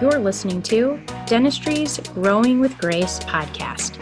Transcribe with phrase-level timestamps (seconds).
[0.00, 3.98] You're listening to Dentistry's Growing with Grace podcast.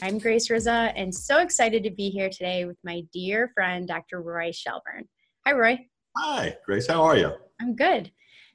[0.00, 4.22] I'm Grace Rizza and so excited to be here today with my dear friend, Dr.
[4.22, 5.08] Roy Shelburne.
[5.44, 5.78] Hi, Roy.
[6.16, 6.86] Hi, Grace.
[6.86, 7.32] How are you?
[7.60, 8.12] I'm good.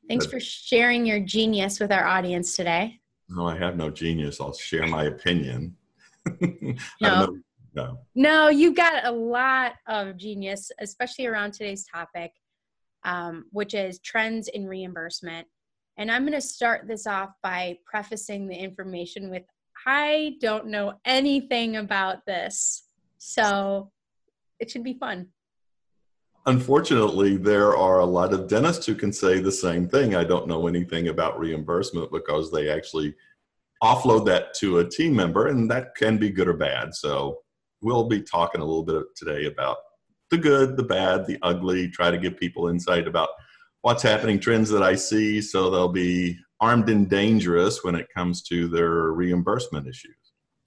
[0.07, 0.31] Thanks good.
[0.31, 3.01] for sharing your genius with our audience today.
[3.27, 4.39] No, I have no genius.
[4.39, 5.75] I'll share my opinion.
[7.01, 7.37] no.
[7.75, 7.99] no.
[8.15, 12.31] No, you've got a lot of genius, especially around today's topic
[13.03, 15.47] um, which is trends in reimbursement.
[15.97, 19.43] And I'm going to start this off by prefacing the information with
[19.85, 22.83] I don't know anything about this.
[23.17, 23.91] So
[24.59, 25.27] it should be fun.
[26.45, 30.15] Unfortunately, there are a lot of dentists who can say the same thing.
[30.15, 33.13] I don't know anything about reimbursement because they actually
[33.83, 36.95] offload that to a team member, and that can be good or bad.
[36.95, 37.39] So
[37.81, 39.77] we'll be talking a little bit today about
[40.31, 43.29] the good, the bad, the ugly, try to give people insight about
[43.81, 48.41] what's happening, trends that I see, so they'll be armed and dangerous when it comes
[48.43, 50.15] to their reimbursement issues.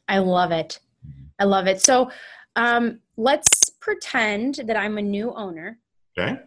[0.08, 0.80] I love it.
[1.06, 1.24] Mm-hmm.
[1.38, 1.80] I love it.
[1.80, 2.10] So
[2.56, 3.48] um, let's
[3.80, 5.78] pretend that I'm a new owner
[6.18, 6.40] okay.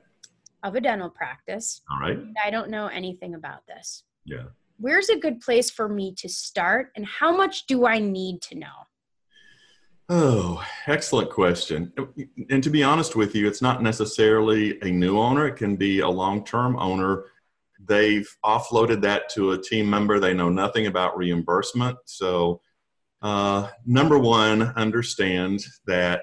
[0.63, 1.81] of a dental practice.
[1.91, 2.19] All right.
[2.43, 4.03] I don't know anything about this.
[4.25, 4.43] Yeah.
[4.79, 8.55] Where's a good place for me to start, and how much do I need to
[8.55, 8.67] know?
[10.09, 11.91] Oh, excellent question.
[12.49, 15.99] And to be honest with you, it's not necessarily a new owner, it can be
[15.99, 17.25] a long term owner.
[17.85, 21.97] They've offloaded that to a team member, they know nothing about reimbursement.
[22.05, 22.61] So,
[23.21, 26.21] uh, number one, understand that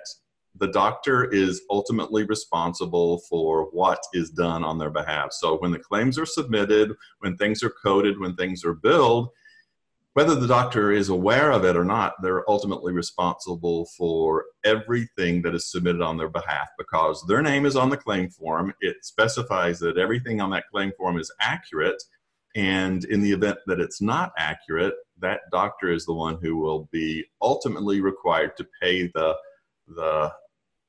[0.56, 5.32] the doctor is ultimately responsible for what is done on their behalf.
[5.32, 9.28] So, when the claims are submitted, when things are coded, when things are billed,
[10.14, 15.56] whether the doctor is aware of it or not, they're ultimately responsible for everything that
[15.56, 18.72] is submitted on their behalf because their name is on the claim form.
[18.80, 22.00] It specifies that everything on that claim form is accurate.
[22.54, 26.88] And in the event that it's not accurate, that doctor is the one who will
[26.92, 29.34] be ultimately required to pay the,
[29.88, 30.32] the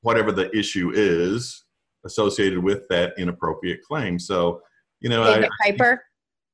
[0.02, 1.64] whatever the issue is
[2.04, 4.20] associated with that inappropriate claim.
[4.20, 4.62] So,
[5.00, 6.04] you know, David I, Piper.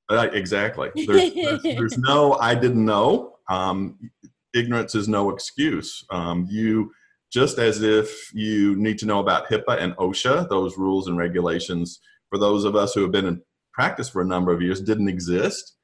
[0.08, 0.90] Uh, exactly.
[0.94, 3.36] There's, there's, there's, no, I didn't know.
[3.48, 3.98] Um,
[4.54, 6.04] ignorance is no excuse.
[6.10, 6.92] Um, you,
[7.32, 12.00] just as if you need to know about HIPAA and OSHA, those rules and regulations,
[12.28, 13.42] for those of us who have been in
[13.72, 15.76] practice for a number of years, didn't exist.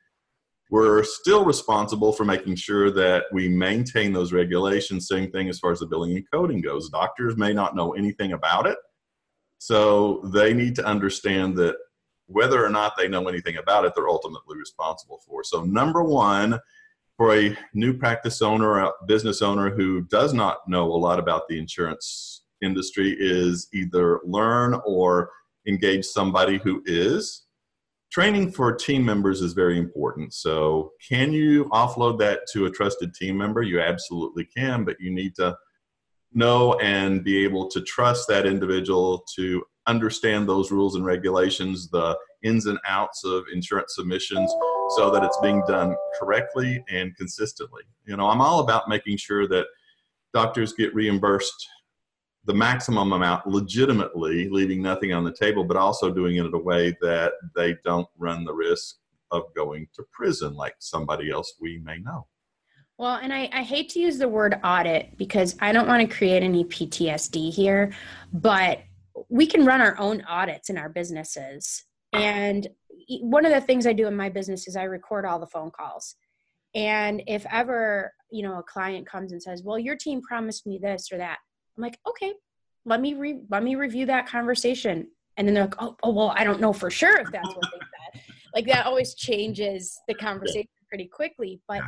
[0.71, 5.09] We're still responsible for making sure that we maintain those regulations.
[5.09, 6.91] Same thing as far as the billing and coding goes.
[6.91, 8.77] Doctors may not know anything about it,
[9.59, 11.77] so they need to understand that
[12.29, 15.43] whether or not they know anything about it, they're ultimately responsible for.
[15.43, 16.61] So, number one,
[17.17, 21.49] for a new practice owner or business owner who does not know a lot about
[21.49, 25.31] the insurance industry, is either learn or
[25.67, 27.45] engage somebody who is.
[28.11, 30.33] Training for team members is very important.
[30.33, 33.63] So, can you offload that to a trusted team member?
[33.63, 35.57] You absolutely can, but you need to
[36.33, 42.17] know and be able to trust that individual to understand those rules and regulations, the
[42.45, 44.55] ins and outs of insurance submissions,
[44.97, 47.83] so that it's being done correctly and consistently.
[48.05, 49.67] You know, I'm all about making sure that
[50.33, 51.69] doctors get reimbursed
[52.45, 56.59] the maximum amount legitimately, leaving nothing on the table, but also doing it in a
[56.59, 58.97] way that they don't run the risk
[59.31, 62.27] of going to prison like somebody else we may know.
[62.97, 66.17] Well, and I, I, hate to use the word audit because I don't want to
[66.17, 67.93] create any PTSD here,
[68.33, 68.81] but
[69.29, 71.85] we can run our own audits in our businesses.
[72.13, 72.69] And
[73.21, 75.71] one of the things I do in my business is I record all the phone
[75.71, 76.17] calls.
[76.75, 80.79] And if ever, you know, a client comes and says, "Well, your team promised me
[80.79, 81.39] this or that."
[81.77, 82.35] I'm like, "Okay,
[82.85, 86.35] let me re- let me review that conversation." And then they're like, "Oh, oh well,
[86.37, 88.23] I don't know for sure if that's what they said."
[88.55, 91.83] like that always changes the conversation pretty quickly, but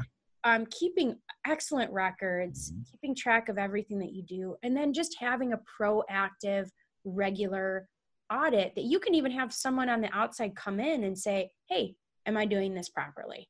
[0.44, 2.82] um, keeping excellent records, mm-hmm.
[2.90, 6.68] keeping track of everything that you do, and then just having a proactive
[7.04, 7.88] regular
[8.32, 11.94] audit that you can even have someone on the outside come in and say, hey,
[12.26, 13.48] am I doing this properly?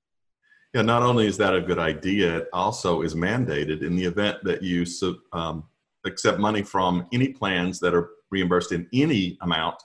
[0.74, 4.38] Yeah, not only is that a good idea, it also is mandated in the event
[4.44, 4.86] that you
[5.32, 5.64] um,
[6.06, 9.76] accept money from any plans that are reimbursed in any amount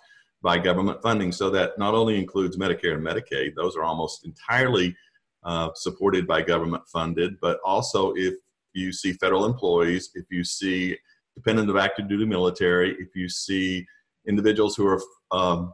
[0.44, 1.32] by government funding.
[1.32, 4.96] So that not only includes Medicare and Medicaid, those are almost entirely
[5.44, 8.36] uh, supported by government funded, but also if
[8.74, 10.96] you see federal employees, if you see
[11.36, 13.86] dependent of active duty military, if you see
[14.28, 15.02] individuals who are
[15.32, 15.74] um,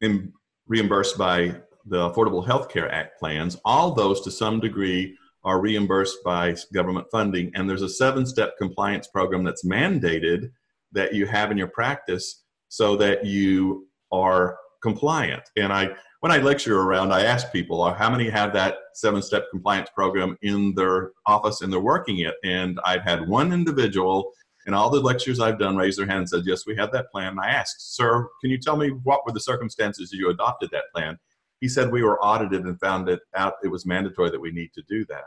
[0.00, 0.32] in,
[0.66, 1.54] reimbursed by
[1.86, 7.06] the Affordable Health Care Act plans, all those to some degree are reimbursed by government
[7.10, 7.50] funding.
[7.54, 10.50] And there's a seven step compliance program that's mandated
[10.92, 15.42] that you have in your practice so that you are compliant.
[15.56, 15.90] And I
[16.20, 19.88] when I lecture around, I ask people, uh, how many have that seven step compliance
[19.94, 22.34] program in their office and they're working it?
[22.44, 24.30] And I've had one individual
[24.66, 27.10] in all the lectures I've done raised their hand and said, Yes, we have that
[27.10, 27.28] plan.
[27.28, 30.92] And I asked, Sir, can you tell me what were the circumstances you adopted that
[30.94, 31.18] plan?
[31.60, 34.72] He said, We were audited and found it out it was mandatory that we need
[34.74, 35.24] to do that.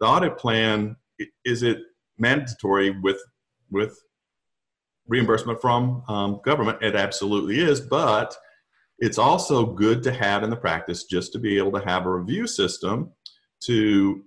[0.00, 0.96] The audit plan,
[1.44, 1.78] is it
[2.18, 3.20] mandatory with,
[3.70, 3.96] with
[5.06, 6.82] reimbursement from um, government?
[6.82, 8.36] It absolutely is, but
[8.98, 12.10] it's also good to have in the practice just to be able to have a
[12.10, 13.12] review system
[13.60, 14.24] to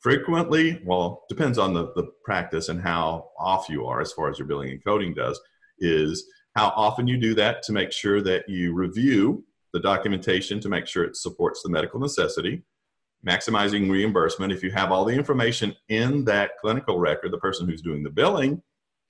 [0.00, 4.38] frequently, well, depends on the, the practice and how off you are as far as
[4.38, 5.40] your billing and coding does,
[5.78, 10.68] is how often you do that to make sure that you review the documentation to
[10.68, 12.62] make sure it supports the medical necessity,
[13.26, 14.52] maximizing reimbursement.
[14.52, 18.10] If you have all the information in that clinical record, the person who's doing the
[18.10, 18.62] billing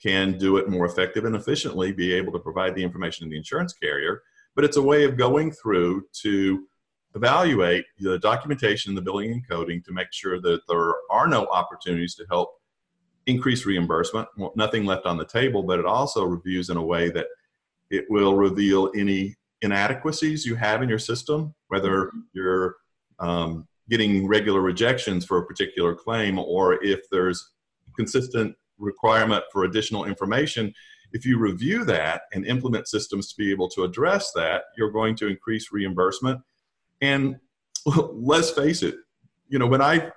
[0.02, 3.36] can do it more effective and efficiently, be able to provide the information to the
[3.36, 4.22] insurance carrier
[4.54, 6.66] but it's a way of going through to
[7.14, 11.46] evaluate the documentation, and the billing and coding to make sure that there are no
[11.46, 12.54] opportunities to help
[13.26, 17.10] increase reimbursement, well, nothing left on the table, but it also reviews in a way
[17.10, 17.26] that
[17.90, 22.20] it will reveal any inadequacies you have in your system, whether mm-hmm.
[22.34, 22.76] you're
[23.18, 27.52] um, getting regular rejections for a particular claim or if there's
[27.96, 30.74] consistent requirement for additional information
[31.14, 35.14] if you review that and implement systems to be able to address that, you're going
[35.16, 36.40] to increase reimbursement.
[37.04, 37.36] And
[37.86, 38.96] let's face it,
[39.48, 40.10] you know, when I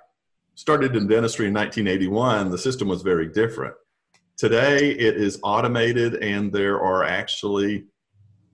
[0.54, 3.74] started in dentistry in 1981, the system was very different.
[4.36, 7.84] Today, it is automated, and there are actually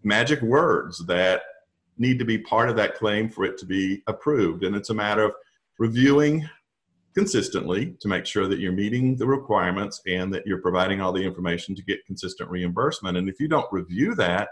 [0.03, 1.43] magic words that
[1.97, 4.65] need to be part of that claim for it to be approved.
[4.65, 5.33] And it's a matter of
[5.79, 6.49] reviewing
[7.15, 11.23] consistently to make sure that you're meeting the requirements and that you're providing all the
[11.23, 13.17] information to get consistent reimbursement.
[13.17, 14.49] And if you don't review that,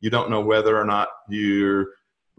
[0.00, 1.88] you don't know whether or not your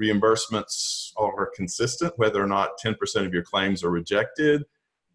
[0.01, 4.63] reimbursements are consistent, whether or not 10% of your claims are rejected.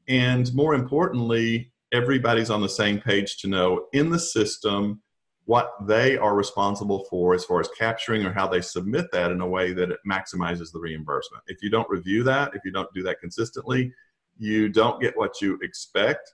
[0.08, 5.02] And more importantly, everybody's on the same page to know in the system
[5.44, 9.40] what they are responsible for as far as capturing or how they submit that in
[9.40, 11.42] a way that it maximizes the reimbursement.
[11.48, 13.92] If you don't review that, if you don't do that consistently,
[14.40, 16.32] you don't get what you expect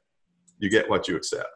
[0.58, 1.48] you get what you accept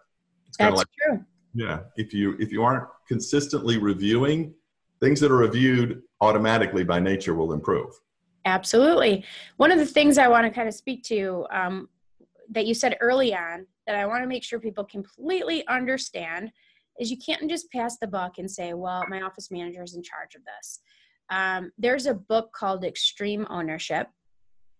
[0.48, 4.52] it's kind of like true yeah if you if you aren't consistently reviewing
[5.00, 8.00] things that are reviewed automatically by nature will improve
[8.44, 9.24] absolutely
[9.56, 11.88] one of the things i want to kind of speak to um,
[12.48, 16.50] that you said early on that i want to make sure people completely understand
[16.98, 20.02] is you can't just pass the buck and say well my office manager is in
[20.02, 20.80] charge of this
[21.30, 24.08] um, there's a book called extreme ownership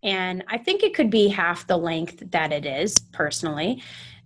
[0.03, 3.83] and I think it could be half the length that it is personally.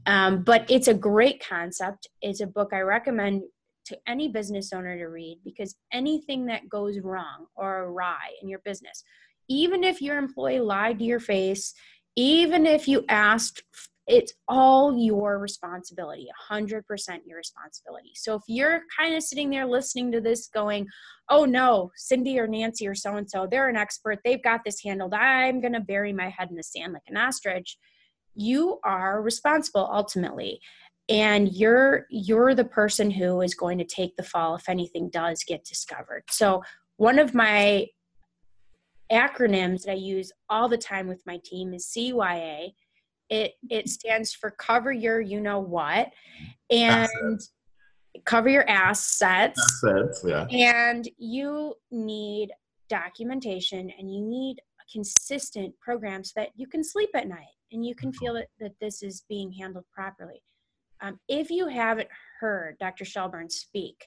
[0.06, 2.08] Um, but it's a great concept.
[2.20, 3.42] It's a book I recommend
[3.86, 8.60] to any business owner to read because anything that goes wrong or awry in your
[8.64, 9.04] business,
[9.48, 11.74] even if your employee lied to your face,
[12.16, 13.62] even if you asked
[14.06, 16.82] it's all your responsibility 100%
[17.24, 18.12] your responsibility.
[18.14, 20.86] So if you're kind of sitting there listening to this going
[21.30, 24.82] oh no cindy or nancy or so and so they're an expert they've got this
[24.82, 27.78] handled i'm going to bury my head in the sand like an ostrich
[28.34, 30.60] you are responsible ultimately
[31.08, 35.44] and you're you're the person who is going to take the fall if anything does
[35.44, 36.62] get discovered so
[36.96, 37.86] one of my
[39.12, 42.72] acronyms that i use all the time with my team is cya
[43.30, 46.10] it it stands for cover your you know what
[46.70, 47.52] and assets.
[48.24, 49.60] cover your assets.
[49.84, 50.46] Assets, yeah.
[50.50, 52.50] And you need
[52.88, 57.84] documentation and you need a consistent program so that you can sleep at night and
[57.84, 58.24] you can mm-hmm.
[58.24, 60.42] feel that, that this is being handled properly.
[61.00, 62.08] Um, if you haven't
[62.40, 63.04] heard Dr.
[63.04, 64.06] Shelburne speak,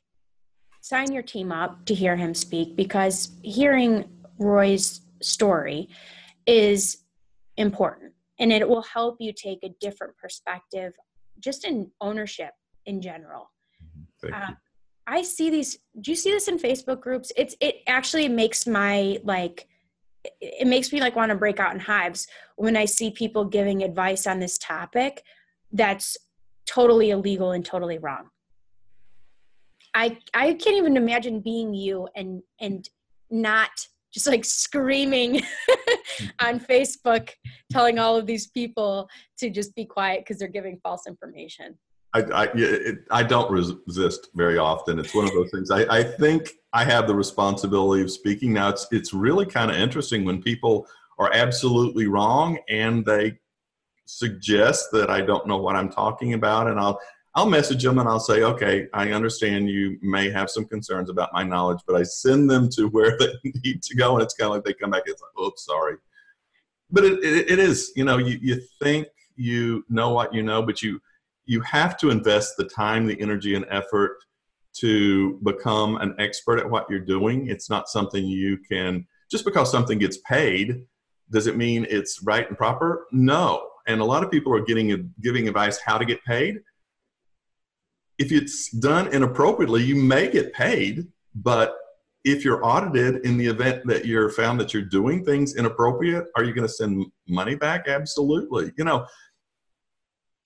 [0.81, 5.89] sign your team up to hear him speak because hearing Roy's story
[6.45, 7.03] is
[7.57, 10.93] important and it will help you take a different perspective
[11.39, 12.51] just in ownership
[12.85, 13.51] in general.
[14.33, 14.51] Uh,
[15.05, 17.31] i see these do you see this in facebook groups?
[17.35, 19.67] It's it actually makes my like
[20.41, 23.83] it makes me like want to break out in hives when i see people giving
[23.83, 25.23] advice on this topic
[25.71, 26.17] that's
[26.67, 28.29] totally illegal and totally wrong
[29.93, 32.89] i i can't even imagine being you and and
[33.29, 33.71] not
[34.13, 35.43] just like screaming
[36.41, 37.29] on Facebook,
[37.71, 39.07] telling all of these people
[39.37, 41.77] to just be quiet because they're giving false information.
[42.13, 44.97] I, I, it, I, don't resist very often.
[44.97, 45.69] It's one of those things.
[45.69, 48.53] I, I think I have the responsibility of speaking.
[48.53, 50.87] Now, it's, it's really kind of interesting when people
[51.19, 53.37] are absolutely wrong and they
[54.07, 56.67] suggest that I don't know what I'm talking about.
[56.67, 56.99] And I'll,
[57.35, 61.33] I'll message them and I'll say, okay, I understand you may have some concerns about
[61.33, 63.33] my knowledge, but I send them to where they
[63.63, 64.15] need to go.
[64.15, 65.97] And it's kind of like they come back, it's like, oops, sorry.
[66.89, 70.63] But it, it, it is, you know, you, you think you know what you know,
[70.63, 70.99] but you,
[71.45, 74.17] you have to invest the time, the energy, and effort
[74.73, 77.47] to become an expert at what you're doing.
[77.49, 80.85] It's not something you can, just because something gets paid,
[81.29, 83.07] does it mean it's right and proper?
[83.11, 83.67] No.
[83.87, 86.59] And a lot of people are getting giving advice how to get paid.
[88.17, 91.75] If it's done inappropriately, you may get paid, but
[92.23, 96.43] if you're audited in the event that you're found that you're doing things inappropriate, are
[96.43, 97.87] you going to send money back?
[97.87, 98.73] Absolutely.
[98.77, 99.05] You know,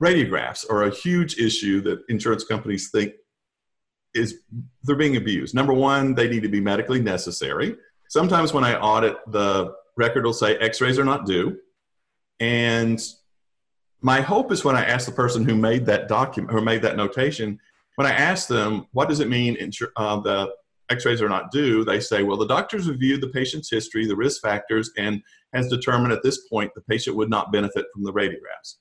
[0.03, 3.13] radiographs are a huge issue that insurance companies think
[4.13, 4.41] is
[4.83, 5.55] they're being abused.
[5.55, 7.77] Number one, they need to be medically necessary.
[8.09, 11.57] Sometimes when I audit, the record will say x-rays are not due.
[12.39, 13.01] And
[14.01, 16.97] my hope is when I ask the person who made that document who made that
[16.97, 17.59] notation,
[17.95, 19.57] when I ask them, what does it mean
[19.95, 20.51] uh, the
[20.89, 24.41] x-rays are not due, they say, well, the doctor's reviewed the patient's history, the risk
[24.41, 25.21] factors, and
[25.53, 28.75] has determined at this point the patient would not benefit from the radiographs.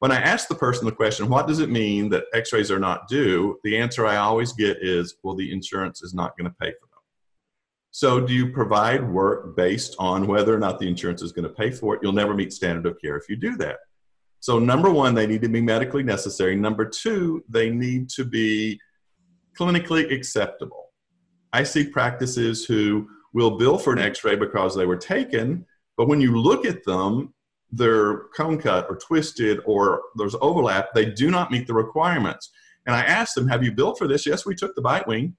[0.00, 2.78] When I ask the person the question, what does it mean that x rays are
[2.78, 3.58] not due?
[3.64, 6.86] The answer I always get is, well, the insurance is not going to pay for
[6.86, 7.00] them.
[7.90, 11.54] So, do you provide work based on whether or not the insurance is going to
[11.54, 12.00] pay for it?
[12.02, 13.78] You'll never meet standard of care if you do that.
[14.44, 16.54] So, number one, they need to be medically necessary.
[16.54, 18.78] Number two, they need to be
[19.58, 20.92] clinically acceptable.
[21.54, 25.64] I see practices who will bill for an x ray because they were taken,
[25.96, 27.32] but when you look at them,
[27.72, 32.50] they're cone cut or twisted or there's overlap, they do not meet the requirements.
[32.84, 34.26] And I asked them, Have you billed for this?
[34.26, 35.38] Yes, we took the bite wing.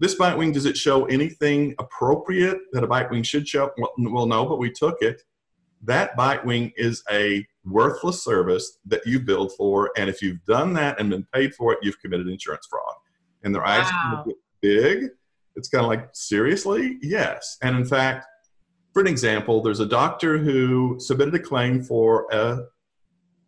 [0.00, 3.70] This bite wing, does it show anything appropriate that a bite wing should show?
[3.78, 5.22] Well, well, no, but we took it.
[5.84, 9.90] That bite wing is a worthless service that you billed for.
[9.96, 12.94] And if you've done that and been paid for it, you've committed insurance fraud.
[13.42, 14.02] And their eyes wow.
[14.02, 15.10] kind of get big.
[15.56, 16.98] It's kind of like, seriously?
[17.02, 17.56] Yes.
[17.62, 18.26] And in fact,
[18.92, 22.60] for an example, there's a doctor who submitted a claim for a,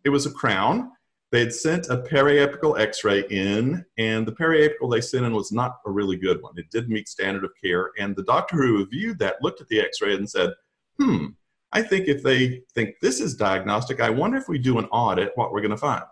[0.03, 0.91] it was a crown.
[1.31, 5.77] They had sent a periapical x-ray in, and the periapical they sent in was not
[5.85, 6.53] a really good one.
[6.57, 7.91] It didn't meet standard of care.
[7.99, 10.53] And the doctor who reviewed that looked at the x-ray and said,
[10.99, 11.27] hmm,
[11.71, 15.31] I think if they think this is diagnostic, I wonder if we do an audit,
[15.35, 16.03] what we're going to find.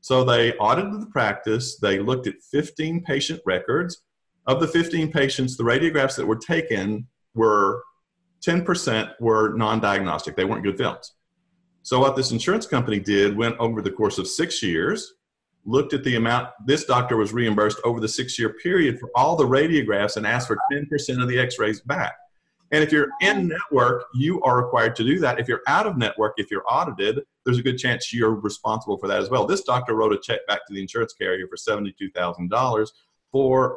[0.00, 1.78] So they audited the practice.
[1.78, 4.02] They looked at 15 patient records.
[4.46, 7.82] Of the 15 patients, the radiographs that were taken were
[8.44, 11.14] 10% were non diagnostic, they weren't good films.
[11.84, 15.14] So, what this insurance company did went over the course of six years,
[15.64, 19.36] looked at the amount this doctor was reimbursed over the six year period for all
[19.36, 22.14] the radiographs and asked for 10% of the x rays back.
[22.72, 25.38] And if you're in network, you are required to do that.
[25.38, 29.08] If you're out of network, if you're audited, there's a good chance you're responsible for
[29.08, 29.46] that as well.
[29.46, 32.88] This doctor wrote a check back to the insurance carrier for $72,000
[33.30, 33.76] for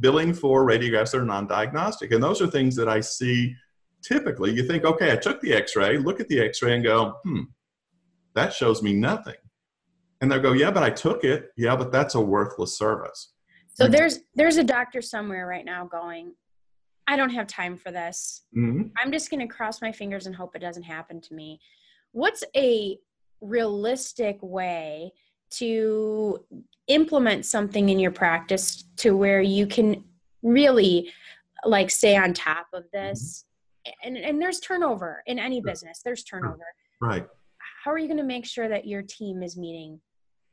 [0.00, 2.10] billing for radiographs that are non diagnostic.
[2.10, 3.54] And those are things that I see
[4.02, 6.84] typically you think, okay, I took the x ray, look at the x ray and
[6.84, 7.42] go, hmm,
[8.34, 9.34] that shows me nothing.
[10.20, 11.50] And they'll go, yeah, but I took it.
[11.56, 13.32] Yeah, but that's a worthless service.
[13.74, 16.32] So there's there's a doctor somewhere right now going,
[17.08, 18.42] I don't have time for this.
[18.56, 18.88] Mm-hmm.
[18.98, 21.58] I'm just going to cross my fingers and hope it doesn't happen to me.
[22.12, 22.98] What's a
[23.40, 25.12] realistic way
[25.52, 26.44] to
[26.86, 30.04] implement something in your practice to where you can
[30.42, 31.10] really
[31.64, 33.46] like stay on top of this?
[34.04, 36.02] And and there's turnover in any business.
[36.04, 36.66] There's turnover.
[37.00, 37.26] Right.
[37.84, 39.98] How are you going to make sure that your team is meeting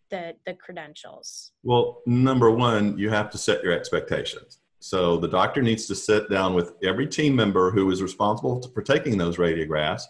[0.10, 1.52] the the credentials?
[1.64, 6.30] Well number one you have to set your expectations so the doctor needs to sit
[6.30, 10.04] down with every team member who is responsible for taking those radiographs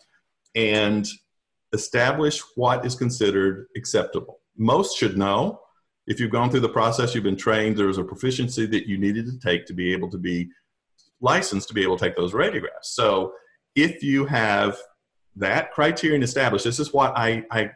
[0.56, 1.08] and
[1.74, 5.60] establish what is considered acceptable most should know
[6.08, 9.26] if you've gone through the process you've been trained there's a proficiency that you needed
[9.26, 10.48] to take to be able to be
[11.22, 12.84] licensed to be able to take those radiographs.
[12.84, 13.34] So
[13.76, 14.78] if you have
[15.36, 17.72] that criterion established, this is what I, I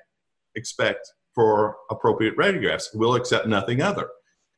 [0.55, 2.87] expect for appropriate radiographs.
[2.93, 4.07] We'll accept nothing other.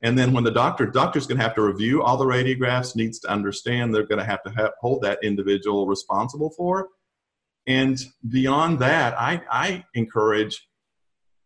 [0.03, 3.19] And then when the doctor, doctor's going to have to review all the radiographs, needs
[3.19, 6.89] to understand they're going to have to have, hold that individual responsible for.
[7.67, 10.67] And beyond that, I, I encourage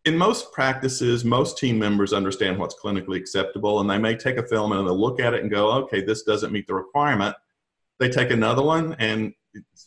[0.06, 4.46] in most practices, most team members understand what's clinically acceptable, and they may take a
[4.46, 7.36] film and they'll look at it and go, okay, this doesn't meet the requirement.
[7.98, 9.34] They take another one, and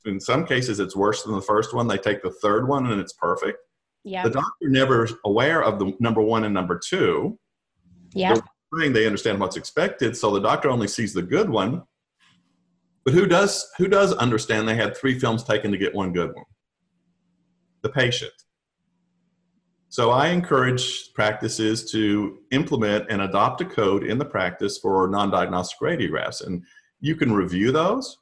[0.05, 1.87] in some cases, it's worse than the first one.
[1.87, 3.59] They take the third one, and it's perfect.
[4.03, 4.23] Yeah.
[4.23, 7.39] The doctor never is aware of the number one and number two.
[8.13, 8.33] Yeah.
[8.33, 11.83] They're they understand what's expected, so the doctor only sees the good one.
[13.03, 16.35] But who does who does understand they had three films taken to get one good
[16.35, 16.45] one?
[17.81, 18.33] The patient
[19.87, 25.79] So I encourage practices to implement and adopt a code in the practice for non-diagnostic
[25.79, 26.45] radiographs.
[26.45, 26.63] And
[26.99, 28.17] you can review those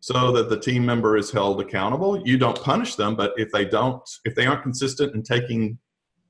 [0.00, 2.26] so that the team member is held accountable.
[2.26, 5.78] You don't punish them, but if they don't, if they aren't consistent in taking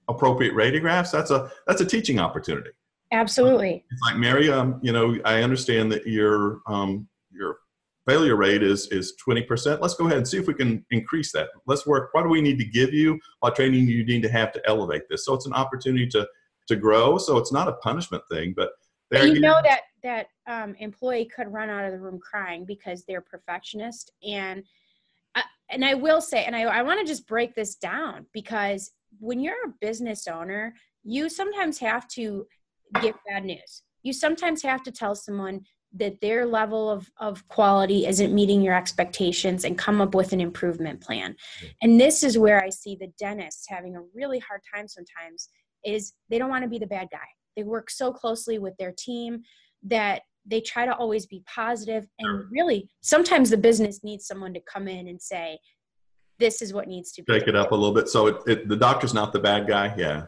[0.09, 2.71] appropriate radiographs, that's a that's a teaching opportunity.
[3.13, 3.85] Absolutely.
[3.91, 7.59] It's like Mary, um, you know, I understand that your um, your
[8.07, 9.81] failure rate is is 20%.
[9.81, 11.49] Let's go ahead and see if we can increase that.
[11.67, 12.11] Let's work.
[12.13, 13.19] What do we need to give you?
[13.41, 15.25] What training do you need to have to elevate this?
[15.25, 16.27] So it's an opportunity to
[16.69, 17.19] to grow.
[17.19, 18.71] So it's not a punishment thing, but
[19.11, 23.05] there you know that that um, employee could run out of the room crying because
[23.05, 24.63] they're perfectionist and
[25.35, 28.93] uh, and I will say, and I, I want to just break this down because
[29.19, 32.47] when you're a business owner, you sometimes have to
[33.01, 33.83] give bad news.
[34.03, 38.75] You sometimes have to tell someone that their level of, of quality isn't meeting your
[38.75, 41.35] expectations and come up with an improvement plan.
[41.83, 45.49] And this is where I see the dentists having a really hard time sometimes
[45.85, 47.19] is they don't want to be the bad guy.
[47.57, 49.43] They work so closely with their team
[49.85, 54.61] that they try to always be positive and really sometimes the business needs someone to
[54.61, 55.59] come in and say
[56.39, 58.69] this is what needs to be take it up a little bit so it, it,
[58.69, 60.25] the doctor's not the bad guy yeah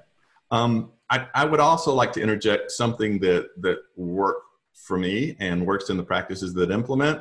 [0.51, 5.67] um, I, I would also like to interject something that that worked for me and
[5.67, 7.21] works in the practices that implement.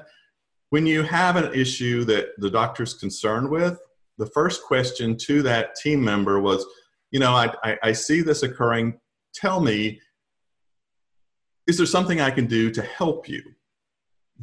[0.69, 3.77] When you have an issue that the doctor's concerned with,
[4.17, 6.65] the first question to that team member was,
[7.11, 8.97] you know, I, I, I see this occurring.
[9.33, 9.99] Tell me,
[11.67, 13.43] is there something I can do to help you?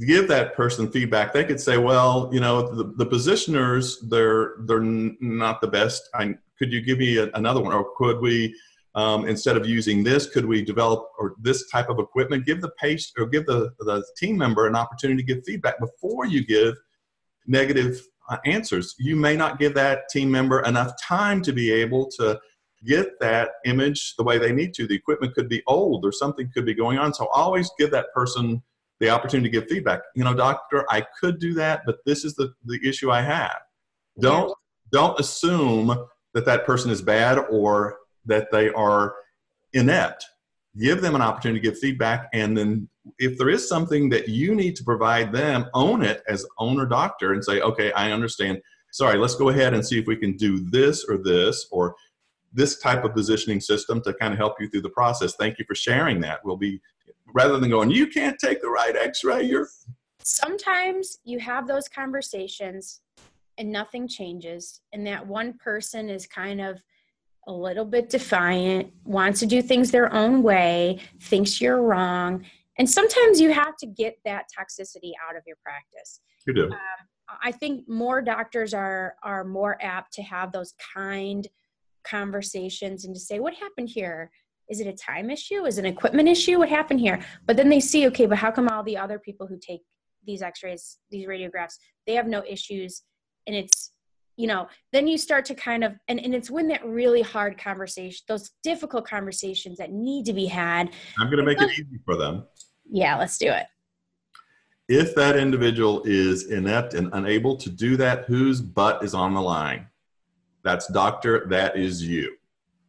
[0.06, 1.32] Give that person feedback.
[1.32, 6.10] They could say, well, you know, the, the positioners, they're they're not the best.
[6.14, 8.54] I, could you give me a, another one, or could we?
[8.94, 12.46] Um, instead of using this could we develop or this type of equipment?
[12.46, 16.26] Give the patient or give the, the team member an opportunity to give feedback before
[16.26, 16.74] you give
[17.46, 18.94] negative uh, answers.
[18.98, 22.38] You may not give that team member enough time to be able to
[22.84, 24.86] get that image the way they need to.
[24.86, 27.12] The equipment could be old or something could be going on.
[27.12, 28.62] So always give that person
[29.00, 30.00] the opportunity to give feedback.
[30.14, 33.58] You know doctor i could do that but this is the, the issue i have.
[34.20, 34.52] Don't
[34.92, 39.14] don't assume that that person is bad or that they are
[39.72, 40.24] inept.
[40.78, 42.88] Give them an opportunity to give feedback and then
[43.18, 47.32] if there is something that you need to provide them own it as owner doctor
[47.32, 48.60] and say okay i understand.
[48.92, 51.96] Sorry let's go ahead and see if we can do this or this or
[52.52, 55.34] this type of positioning system to kind of help you through the process.
[55.34, 56.40] Thank you for sharing that.
[56.44, 56.80] We'll be
[57.34, 59.68] rather than going you can't take the right x-ray you're
[60.22, 63.00] sometimes you have those conversations
[63.58, 66.80] and nothing changes and that one person is kind of
[67.48, 72.44] a little bit defiant, wants to do things their own way, thinks you're wrong.
[72.78, 76.20] And sometimes you have to get that toxicity out of your practice.
[76.46, 76.64] You do.
[76.64, 76.78] Um,
[77.42, 81.46] I think more doctors are are more apt to have those kind
[82.04, 84.30] conversations and to say, "What happened here?
[84.68, 85.64] Is it a time issue?
[85.64, 86.58] Is it an equipment issue?
[86.58, 89.46] What happened here?" But then they see, okay, but how come all the other people
[89.46, 89.82] who take
[90.24, 93.02] these X-rays, these radiographs, they have no issues,
[93.46, 93.92] and it's
[94.38, 97.58] you know then you start to kind of and, and it's when that really hard
[97.58, 100.90] conversation those difficult conversations that need to be had.
[101.18, 102.44] I'm going to make it easy for them.
[102.88, 103.66] Yeah let's do it.
[104.88, 109.42] If that individual is inept and unable to do that whose butt is on the
[109.42, 109.88] line?
[110.62, 112.36] That's doctor that is you.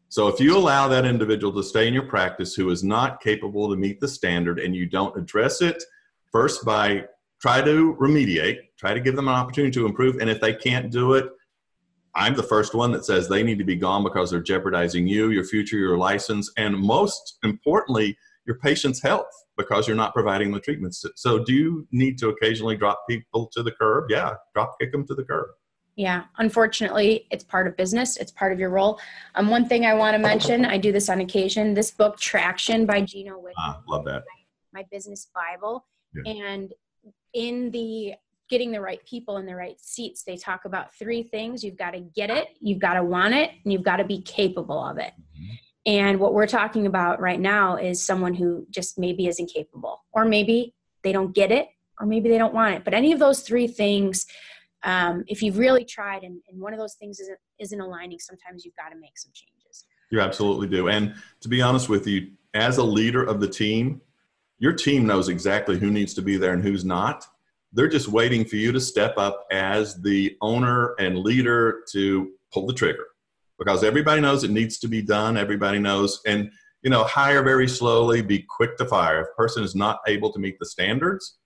[0.07, 3.69] So if you allow that individual to stay in your practice who is not capable
[3.69, 5.83] to meet the standard and you don't address it
[6.31, 7.05] first by
[7.41, 10.91] try to remediate try to give them an opportunity to improve and if they can't
[10.91, 11.25] do it
[12.15, 15.29] I'm the first one that says they need to be gone because they're jeopardizing you,
[15.29, 20.59] your future, your license, and most importantly, your patient's health because you're not providing the
[20.59, 21.05] treatments.
[21.15, 24.05] So, do you need to occasionally drop people to the curb?
[24.09, 25.49] Yeah, drop kick them to the curb.
[25.95, 28.15] Yeah, unfortunately, it's part of business.
[28.17, 28.99] It's part of your role.
[29.35, 31.73] Um, one thing I want to mention, I do this on occasion.
[31.73, 33.51] This book, Traction by Gino Wickman.
[33.57, 34.23] Ah, love that.
[34.73, 36.31] My, my business Bible, yeah.
[36.31, 36.73] and
[37.33, 38.13] in the
[38.49, 41.63] getting the right people in the right seats, they talk about three things.
[41.63, 44.21] You've got to get it, you've got to want it, and you've got to be
[44.21, 45.13] capable of it.
[45.39, 45.55] Mm-hmm.
[45.85, 50.25] And what we're talking about right now is someone who just maybe isn't capable, or
[50.25, 51.67] maybe they don't get it,
[51.99, 52.83] or maybe they don't want it.
[52.83, 54.25] But any of those three things,
[54.83, 58.65] um, if you've really tried and, and one of those things isn't, isn't aligning, sometimes
[58.65, 59.85] you've got to make some changes.
[60.11, 60.89] You absolutely do.
[60.89, 64.01] And to be honest with you, as a leader of the team,
[64.57, 67.25] your team knows exactly who needs to be there and who's not
[67.73, 72.65] they're just waiting for you to step up as the owner and leader to pull
[72.65, 73.05] the trigger
[73.59, 75.37] because everybody knows it needs to be done.
[75.37, 76.49] Everybody knows, and
[76.81, 79.21] you know, hire very slowly, be quick to fire.
[79.21, 81.37] If a person is not able to meet the standards,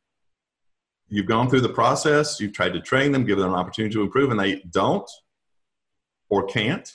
[1.07, 4.03] you've gone through the process, you've tried to train them, give them an opportunity to
[4.03, 5.09] improve, and they don't
[6.29, 6.91] or can't,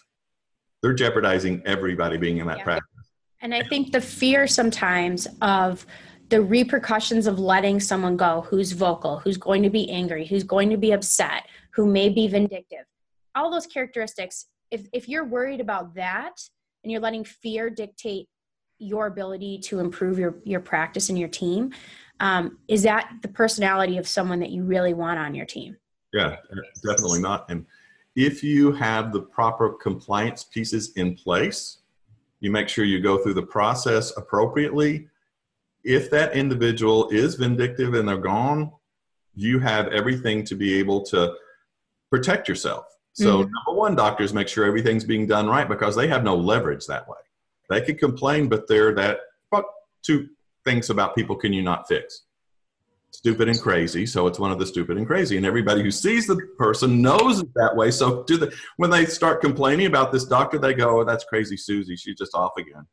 [0.82, 2.64] they're jeopardizing everybody being in that yeah.
[2.64, 3.10] practice.
[3.40, 5.86] And I think the fear sometimes of
[6.28, 10.70] the repercussions of letting someone go who's vocal, who's going to be angry, who's going
[10.70, 12.84] to be upset, who may be vindictive.
[13.34, 16.34] All those characteristics, if, if you're worried about that
[16.82, 18.28] and you're letting fear dictate
[18.78, 21.72] your ability to improve your, your practice and your team,
[22.20, 25.76] um, is that the personality of someone that you really want on your team?
[26.12, 26.36] Yeah,
[26.84, 27.46] definitely not.
[27.50, 27.64] And
[28.16, 31.78] if you have the proper compliance pieces in place,
[32.40, 35.08] you make sure you go through the process appropriately.
[35.84, 38.72] If that individual is vindictive and they're gone,
[39.34, 41.34] you have everything to be able to
[42.10, 42.86] protect yourself.
[43.12, 43.52] So, mm-hmm.
[43.52, 47.08] number one, doctors make sure everything's being done right because they have no leverage that
[47.08, 47.18] way.
[47.68, 49.20] They could complain, but they're that.
[49.50, 49.64] But
[50.02, 50.28] two
[50.64, 52.22] things about people can you not fix?
[53.10, 56.26] stupid and crazy so it's one of the stupid and crazy and everybody who sees
[56.26, 60.24] the person knows it that way so do the when they start complaining about this
[60.24, 62.86] doctor they go oh that's crazy susie she's just off again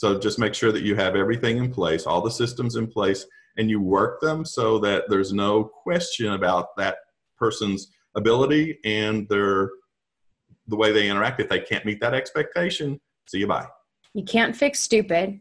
[0.00, 3.26] so just make sure that you have everything in place all the systems in place
[3.58, 6.96] and you work them so that there's no question about that
[7.36, 9.70] person's ability and their
[10.68, 13.66] the way they interact if they can't meet that expectation see you bye
[14.14, 15.38] you can't fix stupid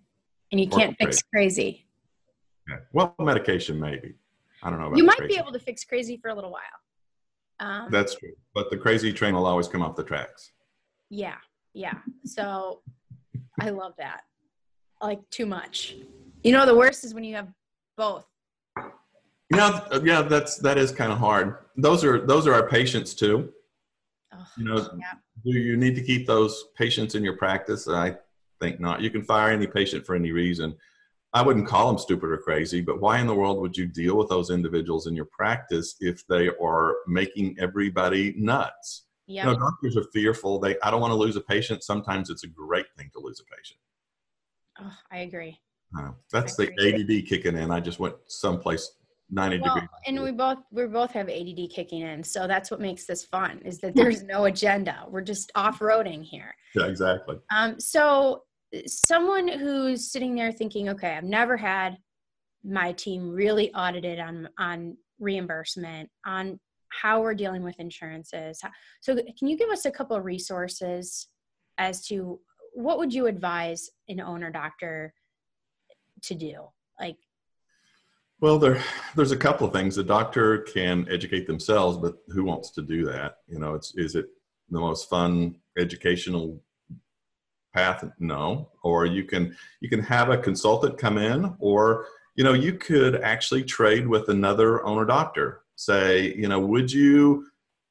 [0.52, 1.86] and you can't fix crazy
[2.92, 4.16] well, medication maybe.
[4.62, 4.96] I don't know.
[4.96, 5.36] you might crazy.
[5.36, 6.62] be able to fix crazy for a little while.
[7.62, 10.52] Um, That's true, but the crazy train will always come off the tracks.
[11.10, 11.36] Yeah,
[11.74, 11.96] yeah.
[12.26, 12.82] So
[13.60, 14.22] I love that.
[15.02, 15.96] Like too much.
[16.44, 17.48] You know, the worst is when you have
[17.98, 18.26] both.
[19.54, 20.22] Yeah, yeah.
[20.22, 21.58] That's that is kind of hard.
[21.76, 23.50] Those are those are our patients too.
[24.34, 25.14] Oh, you know, yeah.
[25.44, 27.88] do you need to keep those patients in your practice?
[27.88, 28.16] I
[28.60, 29.02] think not.
[29.02, 30.76] You can fire any patient for any reason.
[31.32, 34.18] I wouldn't call them stupid or crazy, but why in the world would you deal
[34.18, 39.06] with those individuals in your practice if they are making everybody nuts?
[39.28, 39.46] Yep.
[39.46, 40.60] You know, doctors are fearful.
[40.60, 41.84] They, I don't want to lose a patient.
[41.84, 43.80] Sometimes it's a great thing to lose a patient.
[44.82, 45.60] Oh, I agree.
[45.98, 47.20] Uh, that's I the agree.
[47.20, 47.72] ADD kicking in.
[47.72, 48.92] I just went someplace
[49.32, 49.90] 90 well, degrees.
[50.08, 53.62] And we both we both have ADD kicking in, so that's what makes this fun.
[53.66, 55.06] Is that there's no agenda.
[55.10, 56.56] We're just off roading here.
[56.76, 57.38] Yeah, exactly.
[57.52, 58.44] Um, so
[58.86, 61.98] someone who's sitting there thinking, okay, I've never had
[62.64, 68.62] my team really audited on on reimbursement, on how we're dealing with insurances.
[69.02, 71.28] So, can you give us a couple of resources
[71.78, 72.40] as to
[72.80, 75.14] what would you advise an owner doctor
[76.24, 76.56] to do?
[76.98, 77.18] Like,
[78.40, 78.82] well, there
[79.16, 79.98] there's a couple of things.
[79.98, 83.36] The doctor can educate themselves, but who wants to do that?
[83.48, 84.28] You know, it's is it
[84.70, 86.62] the most fun educational
[87.74, 92.54] path no or you can you can have a consultant come in or you know
[92.54, 97.46] you could actually trade with another owner doctor say you know would you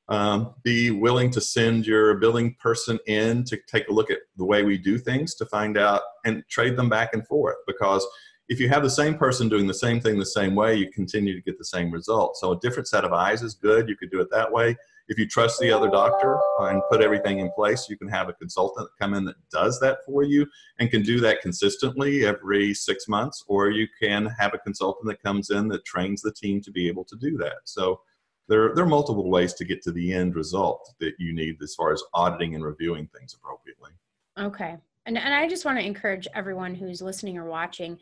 [0.08, 4.44] um, be willing to send your billing person in to take a look at the
[4.44, 7.56] way we do things to find out and trade them back and forth.
[7.66, 8.06] Because
[8.48, 11.34] if you have the same person doing the same thing the same way you continue
[11.34, 12.36] to get the same result.
[12.38, 13.88] So a different set of eyes is good.
[13.88, 14.76] You could do it that way.
[15.08, 18.34] If you trust the other doctor and put everything in place, you can have a
[18.34, 20.46] consultant come in that does that for you
[20.78, 25.22] and can do that consistently every six months, or you can have a consultant that
[25.22, 27.56] comes in that trains the team to be able to do that.
[27.64, 28.00] So
[28.48, 31.74] there, there are multiple ways to get to the end result that you need as
[31.74, 33.90] far as auditing and reviewing things appropriately.
[34.38, 34.76] Okay.
[35.06, 37.98] And, and I just want to encourage everyone who's listening or watching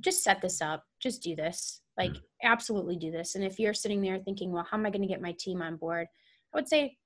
[0.00, 1.80] just set this up, just do this.
[1.96, 2.46] Like, mm-hmm.
[2.46, 3.34] absolutely do this.
[3.34, 5.62] And if you're sitting there thinking, well, how am I going to get my team
[5.62, 6.06] on board?
[6.52, 6.96] I would say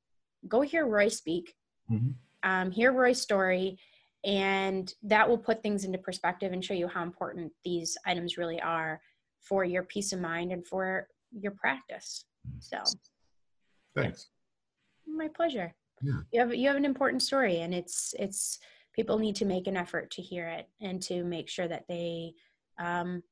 [0.48, 1.54] go hear Roy speak,
[1.90, 2.10] mm-hmm.
[2.48, 3.78] um, hear Roy's story,
[4.24, 8.60] and that will put things into perspective and show you how important these items really
[8.60, 9.00] are
[9.40, 12.24] for your peace of mind and for your practice.
[12.60, 12.78] So,
[13.96, 14.28] thanks.
[15.06, 15.74] My pleasure.
[16.02, 16.20] Yeah.
[16.32, 18.58] You have you have an important story, and it's it's
[18.92, 22.34] people need to make an effort to hear it and to make sure that they
[22.78, 23.22] um,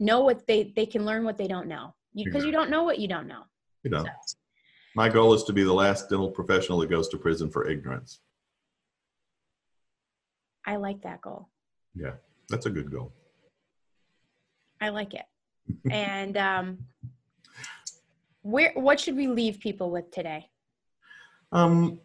[0.00, 2.82] know what they they can learn what they don't know because you, you, don't know
[2.82, 3.42] what you don't know.
[3.82, 4.06] You don't.
[4.06, 4.36] So,
[4.94, 8.20] my goal is to be the last dental professional that goes to prison for ignorance.
[10.66, 11.48] I like that goal.
[11.94, 12.14] Yeah,
[12.48, 13.12] that's a good goal.
[14.80, 15.24] I like it.
[15.90, 16.78] and um,
[18.48, 20.48] where what should we leave people with today?
[21.52, 22.00] Um,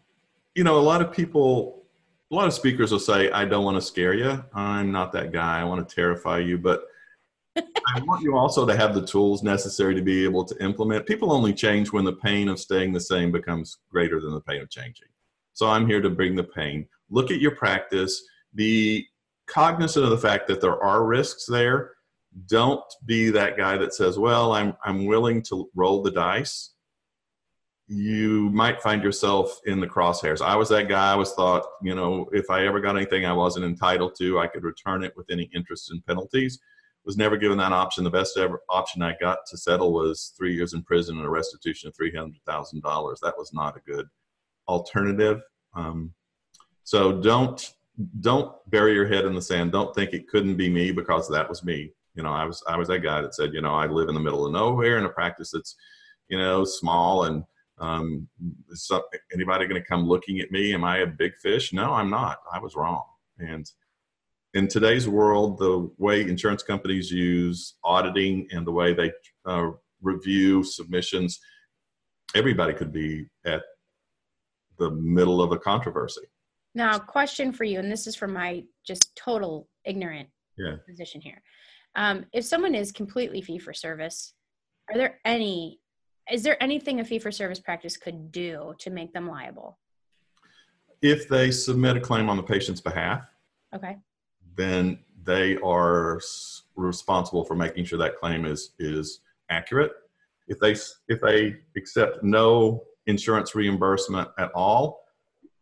[0.56, 1.86] you know, a lot of people,
[2.32, 4.44] a lot of speakers will say, "I don't want to scare you.
[4.54, 5.62] I'm not that guy.
[5.62, 6.84] I want to terrify you." But
[7.56, 11.06] I want you also to have the tools necessary to be able to implement.
[11.06, 14.62] People only change when the pain of staying the same becomes greater than the pain
[14.62, 15.08] of changing.
[15.54, 16.88] So I'm here to bring the pain.
[17.10, 18.22] Look at your practice.
[18.54, 19.08] Be
[19.48, 21.92] cognizant of the fact that there are risks there.
[22.48, 26.74] Don't be that guy that says, "Well, I'm I'm willing to roll the dice."
[27.88, 30.42] you might find yourself in the crosshairs.
[30.42, 31.12] I was that guy.
[31.12, 34.48] I was thought, you know, if I ever got anything I wasn't entitled to, I
[34.48, 36.60] could return it with any interest and penalties.
[37.06, 38.06] Was never given that option.
[38.06, 41.30] The best ever option I got to settle was three years in prison and a
[41.30, 43.20] restitution of three hundred thousand dollars.
[43.22, 44.08] That was not a good
[44.70, 45.42] alternative.
[45.76, 46.14] Um,
[46.86, 47.74] so don't
[48.22, 49.74] don't bury your head in the sand.
[49.74, 51.92] Don't think it couldn't be me because that was me.
[52.16, 54.16] You know, I was I was that guy that said, you know, I live in
[54.16, 55.76] the middle of nowhere in a practice that's,
[56.30, 57.44] you know, small and
[57.80, 58.28] um,
[58.70, 58.90] is
[59.34, 60.74] anybody going to come looking at me?
[60.74, 61.74] Am I a big fish?
[61.74, 62.38] No, I'm not.
[62.54, 63.04] I was wrong.
[63.40, 63.70] And
[64.54, 69.12] in today's world, the way insurance companies use auditing and the way they
[69.46, 69.72] uh,
[70.02, 71.40] review submissions,
[72.36, 73.64] everybody could be at
[74.78, 76.22] the middle of a controversy.
[76.76, 80.76] Now, question for you, and this is from my just total ignorant yeah.
[80.88, 81.42] position here.
[81.96, 84.34] Um, if someone is completely fee for service,
[84.90, 85.80] are there any
[86.32, 89.78] is there anything a fee for service practice could do to make them liable?
[91.02, 93.24] If they submit a claim on the patient's behalf,
[93.76, 93.98] okay,
[94.56, 96.20] then they are
[96.76, 99.92] responsible for making sure that claim is is accurate.
[100.48, 100.72] If they
[101.08, 105.04] if they accept no insurance reimbursement at all,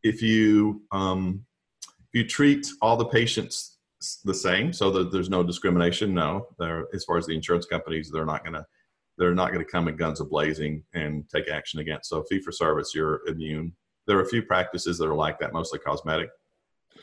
[0.04, 1.46] if you um,
[1.80, 3.78] if you treat all the patients
[4.24, 8.10] the same, so that there's no discrimination, no, there as far as the insurance companies,
[8.12, 8.66] they're not going to
[9.18, 12.10] they're not going to come in guns a blazing and take action against.
[12.10, 13.74] So fee for service, you're immune.
[14.08, 16.30] There are a few practices that are like that, mostly cosmetic.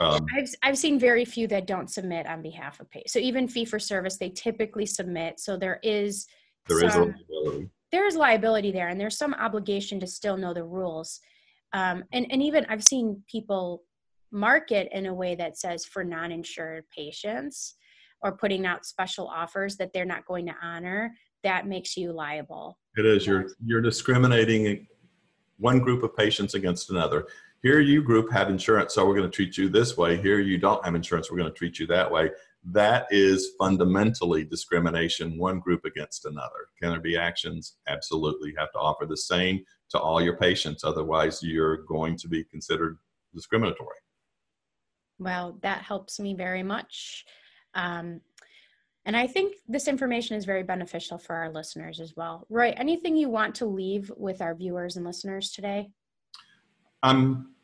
[0.00, 3.04] Um, I've I've seen very few that don't submit on behalf of pay.
[3.06, 5.40] So even fee for service, they typically submit.
[5.40, 6.26] So there is
[6.68, 7.70] there some, is liability.
[7.92, 11.20] There is liability there, and there's some obligation to still know the rules.
[11.72, 13.82] Um, and and even I've seen people
[14.30, 17.76] market in a way that says for non-insured patients
[18.22, 21.14] or putting out special offers that they're not going to honor
[21.44, 22.78] that makes you liable.
[22.96, 23.26] It is.
[23.26, 24.86] You're you're discriminating
[25.58, 27.26] one group of patients against another.
[27.62, 30.16] Here you group have insurance, so we're going to treat you this way.
[30.16, 32.30] Here you don't have insurance, we're going to treat you that way.
[32.64, 36.68] That is fundamentally discrimination, one group against another.
[36.80, 37.76] Can there be actions?
[37.88, 38.50] Absolutely.
[38.50, 42.44] You have to offer the same to all your patients, otherwise, you're going to be
[42.44, 42.98] considered
[43.34, 43.96] discriminatory.
[45.18, 47.24] Well, that helps me very much.
[47.74, 48.20] Um,
[49.04, 52.46] and I think this information is very beneficial for our listeners as well.
[52.50, 55.90] Roy, anything you want to leave with our viewers and listeners today?
[57.02, 57.54] I'm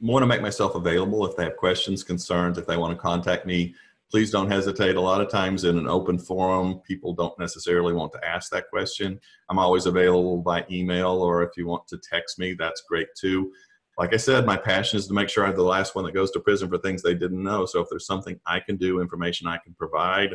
[0.00, 3.46] want to make myself available if they have questions, concerns, if they want to contact
[3.46, 3.74] me.
[4.10, 4.96] Please don't hesitate.
[4.96, 8.68] A lot of times in an open forum, people don't necessarily want to ask that
[8.68, 9.18] question.
[9.48, 13.52] I'm always available by email, or if you want to text me, that's great too.
[13.98, 16.30] Like I said, my passion is to make sure I'm the last one that goes
[16.32, 17.66] to prison for things they didn't know.
[17.66, 20.34] So if there's something I can do, information I can provide,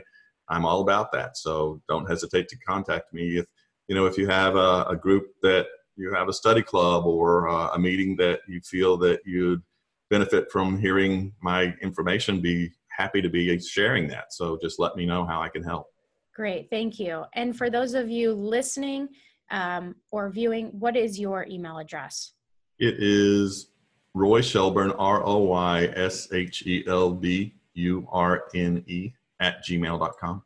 [0.49, 1.37] I'm all about that.
[1.37, 3.45] So don't hesitate to contact me if
[3.87, 7.49] you know if you have a, a group that you have a study club or
[7.49, 9.61] uh, a meeting that you feel that you'd
[10.09, 12.41] benefit from hearing my information.
[12.41, 14.33] Be happy to be sharing that.
[14.33, 15.87] So just let me know how I can help.
[16.35, 17.23] Great, thank you.
[17.33, 19.09] And for those of you listening
[19.49, 22.33] um, or viewing, what is your email address?
[22.79, 23.69] It is
[24.13, 29.63] Roy Shelburne, R O Y S H E L B U R N E at
[29.65, 30.43] gmail.com.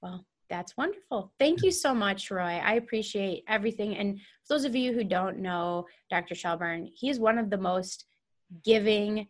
[0.00, 1.32] Well, that's wonderful.
[1.38, 2.60] Thank you so much, Roy.
[2.62, 3.96] I appreciate everything.
[3.96, 6.34] And for those of you who don't know Dr.
[6.34, 8.04] Shelburne, he's one of the most
[8.64, 9.28] giving,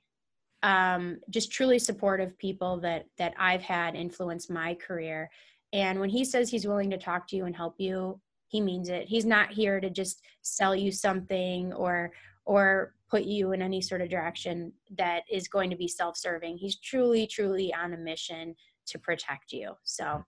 [0.63, 5.31] um, just truly supportive people that that I've had influence my career.
[5.73, 8.91] And when he says he's willing to talk to you and help you, he means
[8.91, 9.09] it.
[9.09, 12.13] He's not here to just sell you something or
[12.45, 16.57] or put you in any sort of direction that is going to be self-serving.
[16.57, 18.55] He's truly, truly on a mission
[18.87, 19.75] to protect you.
[19.85, 20.25] So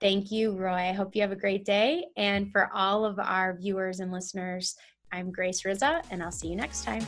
[0.00, 0.74] thank you, Roy.
[0.74, 2.06] I hope you have a great day.
[2.16, 4.76] And for all of our viewers and listeners,
[5.12, 7.06] I'm Grace Rizza, and I'll see you next time.